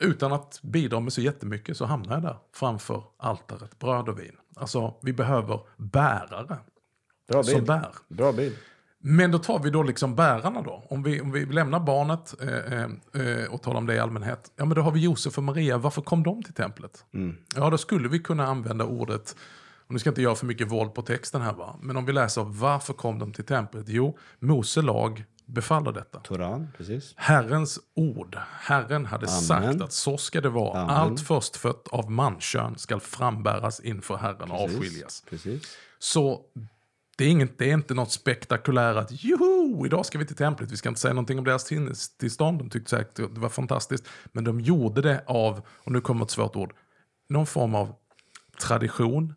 [0.00, 4.36] utan att bidra med så jättemycket så hamnar jag där framför altaret, bröd och vin.
[4.56, 6.58] Alltså, vi behöver bärare
[7.28, 7.66] Bra som bild.
[7.66, 7.94] bär.
[8.08, 8.56] Bra bild.
[9.06, 10.86] Men då tar vi då liksom bärarna då.
[10.90, 12.82] Om vi, om vi lämnar barnet eh, eh,
[13.42, 14.52] eh, och talar om det i allmänhet.
[14.56, 15.78] Ja men då har vi Josef och Maria.
[15.78, 17.04] Varför kom de till templet?
[17.56, 19.36] Ja då skulle vi kunna använda ordet,
[19.86, 21.76] och nu ska jag inte göra för mycket våld på texten här va.
[21.82, 23.84] Men om vi läser varför kom de till templet?
[23.88, 26.20] Jo, Mose lag befaller detta.
[26.20, 27.14] Toran, precis.
[27.16, 28.38] Herrens ord.
[28.60, 30.80] Herren hade sagt att så ska det vara.
[30.80, 30.96] Amen.
[30.96, 35.24] Allt förstfött av mankön skall frambäras inför Herren och avskiljas.
[35.30, 35.76] Precis.
[35.98, 36.40] Så
[37.16, 40.72] det är, inget, det är inte något spektakulärt att joho, idag ska vi till templet.
[40.72, 41.64] Vi ska inte säga någonting om deras
[42.18, 42.58] tillstånd.
[42.58, 44.08] De tyckte säkert det var fantastiskt.
[44.32, 46.74] Men de gjorde det av, och nu kommer ett svårt ord,
[47.28, 47.94] någon form av
[48.60, 49.34] tradition,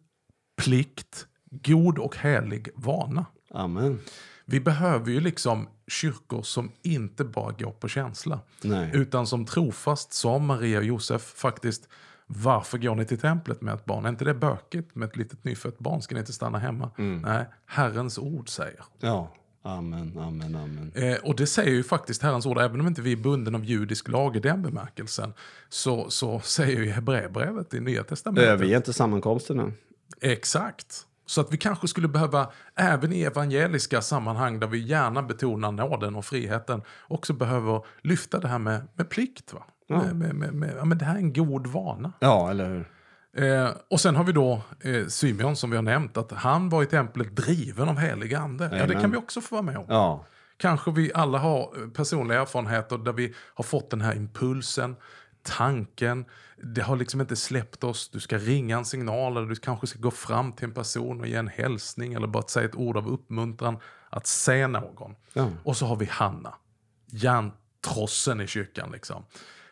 [0.62, 3.26] plikt, god och helig vana.
[3.52, 4.00] Amen.
[4.46, 8.40] Vi behöver ju liksom kyrkor som inte bara går på känsla.
[8.62, 8.92] Nej.
[8.94, 11.90] Utan som trofast, som Maria och Josef, faktiskt
[12.28, 14.06] varför går ni till templet med ett barn?
[14.06, 16.02] Är inte det bökigt med ett litet nyfött barn?
[16.02, 16.92] Ska ni inte stanna hemma?
[16.98, 18.84] Nej, Herrens ord säger.
[19.00, 19.34] Ja.
[19.64, 20.92] Amen, amen, amen.
[20.96, 23.66] Eh, och det säger ju faktiskt Herrens ord, även om inte vi är bunden av
[23.66, 25.34] judisk lag i den bemärkelsen,
[25.70, 28.50] så, så säger ju Hebreerbrevet i Nya Testamentet.
[28.50, 29.72] Överge inte sammankomsterna.
[30.22, 31.06] Exakt.
[31.26, 36.16] Så att vi kanske skulle behöva, även i evangeliska sammanhang där vi gärna betonar nåden
[36.16, 39.54] och friheten, också behöver lyfta det här med, med plikt.
[39.54, 39.64] Va?
[39.88, 39.98] Ja.
[39.98, 42.14] Med, med, med, med, ja, men det här är en god vana.
[42.20, 42.92] Ja, eller hur?
[43.38, 46.84] Eh, och sen har vi då eh, Symeon som vi har nämnt, att han var
[46.84, 48.70] i templet driven av helig ande.
[48.74, 49.86] Ja, det kan vi också få vara med om.
[49.88, 50.26] Ja.
[50.58, 54.96] Kanske vi alla har eh, personliga erfarenheter där vi har fått den här impulsen
[55.48, 56.26] tanken.
[56.64, 58.10] Det har liksom inte släppt oss.
[58.10, 61.28] Du ska ringa en signal eller du kanske ska gå fram till en person och
[61.28, 63.78] ge en hälsning eller bara säga ett ord av uppmuntran.
[64.10, 65.16] Att se någon.
[65.34, 65.50] Ja.
[65.64, 66.56] Och så har vi Hanna,
[67.06, 68.92] järntrossen i kyrkan.
[68.92, 69.24] Liksom.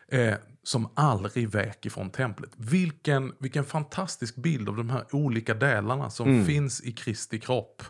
[0.08, 2.50] Eh, som aldrig vek ifrån templet.
[2.56, 7.82] Vilken, vilken fantastisk bild av de här olika delarna som finns i Kristi kropp.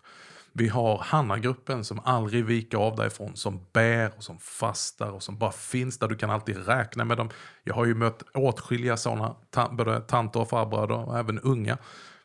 [0.53, 5.39] Vi har Hanna-gruppen som aldrig viker av därifrån, som ber och som fastar och som
[5.39, 6.09] bara finns där.
[6.09, 7.31] Du kan alltid räkna med dem.
[7.65, 9.37] Jag har ju mött åtskilliga sådana,
[9.71, 11.79] både tanter och farbröder och även unga.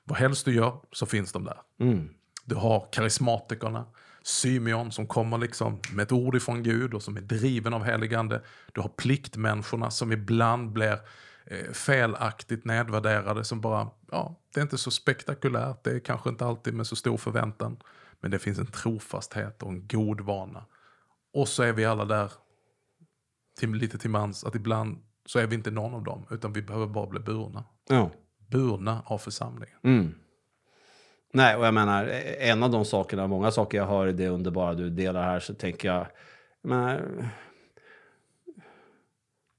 [0.04, 1.58] Vad helst du gör så finns de där.
[2.52, 3.86] Du har karismatikerna,
[4.24, 8.42] Symeon som kommer liksom med ett ord ifrån Gud och som är driven av heligande.
[8.74, 11.00] Du har pliktmänniskorna som ibland blir
[11.46, 16.46] eh, felaktigt nedvärderade som bara, ja, det är inte så spektakulärt, det är kanske inte
[16.46, 17.78] alltid med så stor förväntan.
[18.20, 20.66] Men det finns en trofasthet och en god vana.
[21.34, 22.32] Och så är vi alla där
[23.60, 26.62] till, lite till mans att ibland så är vi inte någon av dem utan vi
[26.62, 27.64] behöver bara bli burna.
[27.90, 28.12] Ja.
[28.48, 29.80] Burna av församlingen.
[29.84, 30.14] Mm.
[31.34, 32.06] Nej, och jag menar,
[32.40, 35.54] en av de sakerna, många saker jag hör i det underbara du delar här, så
[35.54, 36.08] tänker jag,
[36.62, 37.02] jag menar,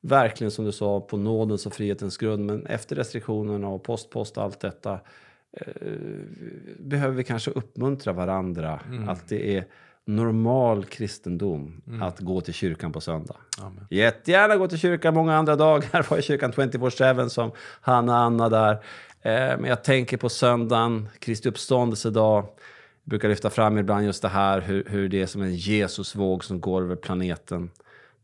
[0.03, 4.39] verkligen som du sa, på nådens och frihetens grund, men efter restriktionerna och post, post,
[4.39, 5.01] allt detta,
[5.53, 5.67] eh,
[6.79, 9.65] behöver vi kanske uppmuntra varandra att det är
[10.05, 13.37] normal kristendom att gå till kyrkan på söndag.
[13.61, 13.87] Amen.
[13.91, 16.07] Jättegärna gå till kyrkan många andra dagar.
[16.11, 18.79] Var i kyrkan 24-7 som Hanna och Anna där.
[19.23, 22.45] Eh, men jag tänker på söndagen, Kristi uppståndelsedag.
[23.05, 26.45] Jag brukar lyfta fram ibland just det här hur, hur det är som en Jesusvåg
[26.45, 27.71] som går över planeten.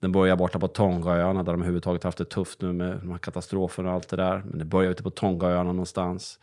[0.01, 3.19] Den börjar borta på Tongaöarna där de överhuvudtaget haft det tufft nu med de här
[3.19, 4.43] katastroferna och allt det där.
[4.47, 6.39] Men det börjar ute på Tongaöarna någonstans.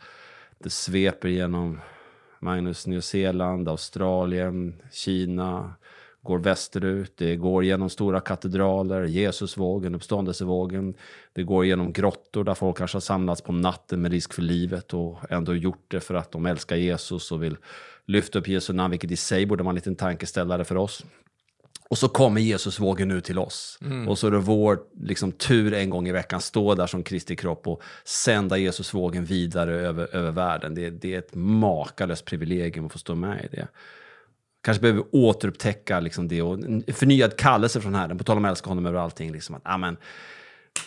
[0.58, 1.80] Det sveper genom
[2.38, 5.74] Magnus, Nya Zeeland, Australien, Kina,
[6.26, 10.94] går västerut, det går genom stora katedraler, Jesusvågen, uppståndelsevågen.
[11.32, 14.94] Det går genom grottor där folk kanske har samlats på natten med risk för livet
[14.94, 17.56] och ändå gjort det för att de älskar Jesus och vill
[18.06, 21.04] lyfta upp Jesu namn, vilket i sig borde vara en liten tankeställare för oss.
[21.88, 23.78] Och så kommer Jesusvågen nu till oss.
[24.08, 27.36] Och så är det vår liksom, tur en gång i veckan stå där som Kristi
[27.36, 30.74] kropp och sända Jesusvågen vidare över, över världen.
[30.74, 33.68] Det, det är ett makalöst privilegium att få stå med i det.
[34.62, 38.44] Kanske behöver vi återupptäcka liksom det och en förnyad kallelse från Herren, på tal om
[38.44, 39.32] att älska honom över allting.
[39.32, 39.96] Liksom, att, amen,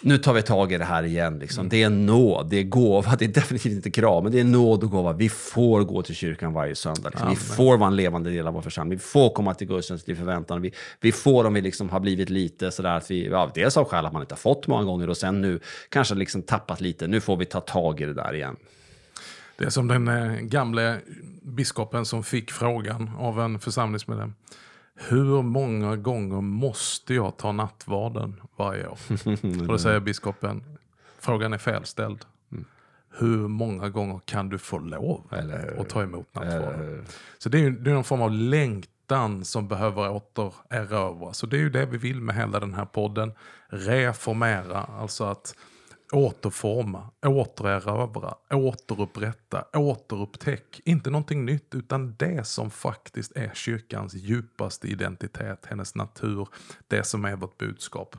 [0.02, 1.40] nu tar vi tag i det här igen.
[1.40, 1.70] Liksom.
[1.70, 4.84] Det är nåd, det är gåva, det är definitivt inte krav, men det är nåd
[4.84, 5.14] och gåva.
[5.14, 7.10] Vi får gå till kyrkan varje söndag.
[7.10, 7.30] Liksom.
[7.30, 8.98] Vi får vara en levande del av vår församling.
[8.98, 10.62] Vi får komma till gudstjänst i förväntan.
[10.62, 13.86] Vi, vi får om vi liksom har blivit lite sådär att vi, ja, dels av
[13.86, 17.08] skäl att man inte har fått många gånger och sen nu kanske liksom tappat lite.
[17.08, 18.56] Nu får vi ta tag i det där igen.
[19.60, 21.02] Det är som den eh, gamle
[21.42, 24.34] biskopen som fick frågan av en församlingsmedlem.
[24.96, 28.98] Hur många gånger måste jag ta nattvarden varje år?
[29.62, 30.64] Och då säger biskopen,
[31.20, 32.26] frågan är felställd.
[33.18, 35.28] Hur många gånger kan du få lov
[35.80, 37.06] att ta emot nattvarden?
[37.38, 41.38] Så det är ju det är någon form av längtan som behöver återerövras.
[41.38, 43.32] Så det är ju det vi vill med hela den här podden.
[43.68, 45.56] Reformera, alltså att
[46.12, 50.82] återforma, återerövra, återupprätta, återupptäck.
[50.86, 56.48] Inte någonting nytt utan det som faktiskt är kyrkans djupaste identitet, hennes natur,
[56.88, 58.16] det som är vårt budskap.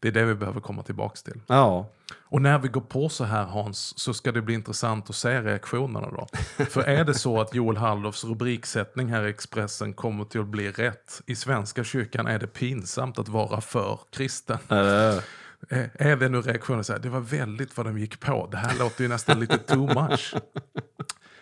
[0.00, 1.40] Det är det vi behöver komma tillbaka till.
[1.46, 1.88] Ja,
[2.20, 5.42] Och när vi går på så här Hans, så ska det bli intressant att se
[5.42, 6.26] reaktionerna då.
[6.64, 10.70] För är det så att Joel Halldorfs rubriksättning här i Expressen kommer till att bli
[10.70, 11.20] rätt.
[11.26, 14.58] I Svenska kyrkan är det pinsamt att vara för kristen.
[14.70, 15.22] eh,
[15.68, 18.48] är det nu reaktionen så här, det var väldigt vad de gick på.
[18.50, 20.34] Det här låter ju nästan lite too much.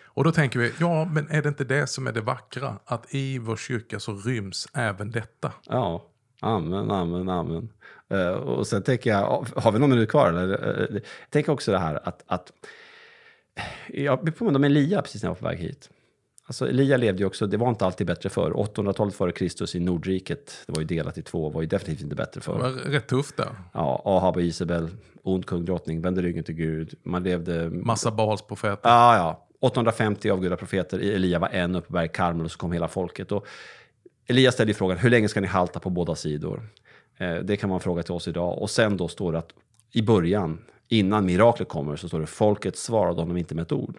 [0.03, 2.79] Och då tänker vi, ja men är det inte det som är det vackra?
[2.85, 5.51] Att i vår kyrka så ryms även detta.
[5.69, 6.05] ja.
[6.41, 7.69] Amen, amen, amen.
[8.09, 10.29] Eh, och sen tänker jag, har vi någon minut kvar?
[10.29, 10.89] Eller?
[10.93, 12.51] Jag tänker också det här att, att
[13.87, 15.89] jag blir påmind om Elia precis när jag var på väg hit.
[16.47, 19.79] Alltså Elia levde ju också, det var inte alltid bättre för 800-talet före Kristus i
[19.79, 22.59] Nordriket, det var ju delat i två, var ju definitivt inte bättre Det för.
[22.59, 23.49] var rätt tufft där.
[23.73, 24.89] Ja, Ahab och Isabel,
[25.23, 26.93] ond kung, drottning, vände ryggen till Gud.
[27.03, 27.69] Man levde...
[27.69, 28.89] Massa Baalsprofeter.
[28.89, 29.43] Ja, ja.
[29.61, 33.31] 850 avgudaprofeter, Elia var en uppe på berg Karmel och så kom hela folket.
[33.31, 33.47] Och
[34.27, 36.69] Elia ställde ju frågan, hur länge ska ni halta på båda sidor?
[37.17, 38.61] Eh, det kan man fråga till oss idag.
[38.61, 39.49] Och sen då står det att
[39.91, 40.57] i början,
[40.87, 43.97] innan miraklet kommer, så står det folket svarade honom inte med ett ord.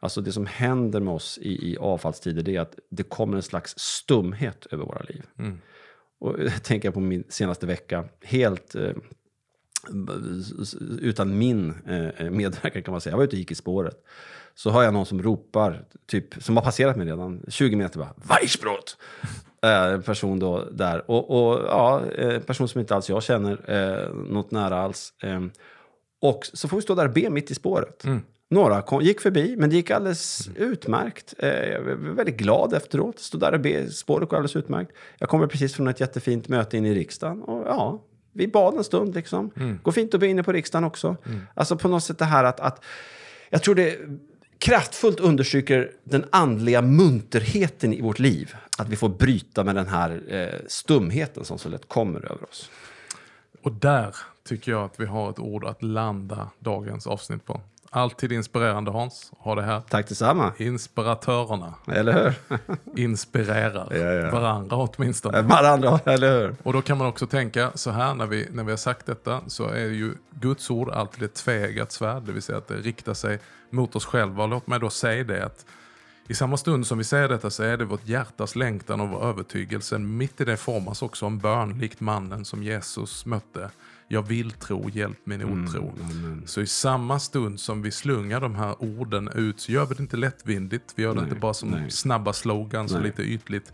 [0.00, 3.42] Alltså det som händer med oss i, i avfallstider det är att det kommer en
[3.42, 5.22] slags stumhet över våra liv.
[6.20, 8.92] Och jag tänker på min senaste vecka, helt eh,
[11.00, 13.12] utan min eh, medverkan kan man säga.
[13.12, 14.04] Jag var ute och gick i spåret.
[14.54, 18.14] Så har jag någon som ropar, typ, som har passerat mig redan, 20 meter bara
[18.16, 18.96] Weissbrot!
[19.60, 21.10] En person då där.
[21.10, 25.12] Och, och ja, en person som inte alls jag känner eh, något nära alls.
[25.22, 25.40] Eh,
[26.20, 28.04] och så får vi stå där och be mitt i spåret.
[28.04, 28.22] Mm.
[28.48, 31.34] Några kom, gick förbi, men det gick alldeles utmärkt.
[31.38, 33.18] Eh, jag var väldigt glad efteråt.
[33.18, 34.92] Stod där och be, spåret går alldeles utmärkt.
[35.18, 37.42] Jag kommer precis från ett jättefint möte in i riksdagen.
[37.42, 39.50] Och ja, vi bad en stund liksom.
[39.56, 39.78] Mm.
[39.82, 41.16] Går fint att be inne på riksdagen också.
[41.54, 42.84] Alltså på något sätt det här att, att
[43.50, 43.98] jag tror det
[44.58, 48.54] kraftfullt understryker den andliga munterheten i vårt liv.
[48.78, 52.70] Att vi får bryta med den här eh, stumheten som så lätt kommer över oss.
[53.62, 54.16] Och där
[54.48, 57.60] tycker jag att vi har ett ord att landa dagens avsnitt på.
[57.90, 59.82] Alltid inspirerande Hans, ha det här.
[59.88, 60.52] Tack detsamma.
[60.56, 62.12] Inspiratörerna Eller
[62.48, 62.56] hur?
[63.00, 64.30] inspirerar Ja, ja.
[64.30, 65.42] varandra åtminstone.
[65.42, 66.56] Varandra, eller hur?
[66.62, 69.40] Och då kan man också tänka så här när vi, när vi har sagt detta
[69.46, 73.14] så är ju Guds ord alltid ett tveeggat svärd, det vill säga att det riktar
[73.14, 73.38] sig
[73.70, 74.42] mot oss själva.
[74.42, 75.66] Och låt mig då säga det att
[76.28, 79.24] i samma stund som vi säger detta så är det vårt hjärtas längtan och vår
[79.24, 79.98] övertygelse.
[79.98, 83.70] Mitt i det formas också en bön likt mannen som Jesus mötte.
[84.08, 85.92] Jag vill tro, hjälp min otro.
[86.46, 90.02] Så i samma stund som vi slungar de här orden ut så gör vi det
[90.02, 90.92] inte lättvindigt.
[90.96, 91.90] Vi gör det Nej, inte bara som nej.
[91.90, 93.72] snabba slogans och lite ytligt.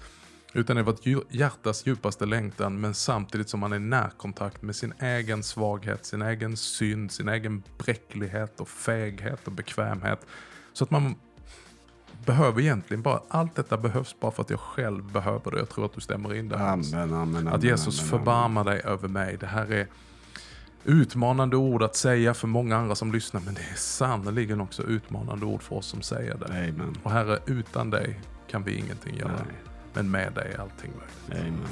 [0.54, 4.62] Utan det är vårt dju- hjärtas djupaste längtan men samtidigt som man är i närkontakt
[4.62, 10.26] med sin egen svaghet, sin egen synd, sin egen bräcklighet och feghet och bekvämhet.
[10.72, 11.14] Så att man
[12.26, 15.58] behöver egentligen bara, allt detta behövs bara för att jag själv behöver det.
[15.58, 16.56] Jag tror att du stämmer in där.
[16.56, 16.94] Hans.
[16.94, 19.36] Amen, amen, Att amen, Jesus amen, förbarmar dig över mig.
[19.40, 19.86] Det här är
[20.84, 25.46] utmanande ord att säga för många andra som lyssnar men det är sannerligen också utmanande
[25.46, 26.46] ord för oss som säger det.
[26.46, 26.96] amen.
[27.02, 28.20] Och Herre, utan dig
[28.50, 29.32] kan vi ingenting göra.
[29.32, 29.56] Nej.
[29.94, 31.46] Men med dig är allting möjligt.
[31.46, 31.68] Amen.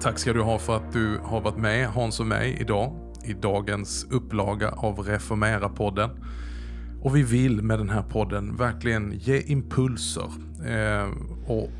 [0.00, 3.32] Tack ska du ha för att du har varit med Hans och mig idag i
[3.32, 6.10] dagens upplaga av Reformera-podden.
[7.02, 10.30] Och vi vill med den här podden verkligen ge impulser
[10.66, 11.08] eh,
[11.46, 11.70] och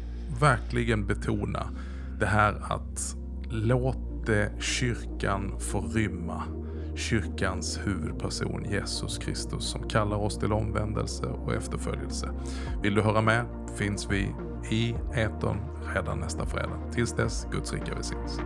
[0.41, 1.67] verkligen betona
[2.19, 3.17] det här att
[3.51, 6.43] låta kyrkan få rymma
[6.97, 12.31] kyrkans huvudperson Jesus Kristus som kallar oss till omvändelse och efterföljelse.
[12.83, 13.45] Vill du höra mer
[13.77, 14.35] finns vi
[14.71, 15.57] i etern
[15.95, 16.79] redan nästa fredag.
[16.93, 18.43] Tills dess, Guds rika välsignelse.